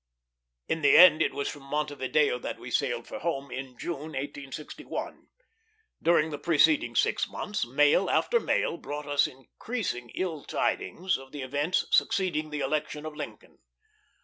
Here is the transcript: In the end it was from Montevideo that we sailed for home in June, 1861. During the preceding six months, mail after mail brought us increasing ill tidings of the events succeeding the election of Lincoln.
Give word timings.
In 0.67 0.81
the 0.81 0.97
end 0.97 1.21
it 1.21 1.31
was 1.31 1.47
from 1.47 1.61
Montevideo 1.61 2.39
that 2.39 2.57
we 2.57 2.71
sailed 2.71 3.07
for 3.07 3.19
home 3.19 3.51
in 3.51 3.77
June, 3.77 4.13
1861. 4.17 5.27
During 6.01 6.31
the 6.31 6.39
preceding 6.39 6.95
six 6.95 7.27
months, 7.29 7.67
mail 7.67 8.09
after 8.09 8.39
mail 8.39 8.77
brought 8.77 9.05
us 9.05 9.27
increasing 9.27 10.09
ill 10.15 10.43
tidings 10.43 11.17
of 11.19 11.31
the 11.31 11.43
events 11.43 11.85
succeeding 11.91 12.49
the 12.49 12.61
election 12.61 13.05
of 13.05 13.15
Lincoln. 13.15 13.59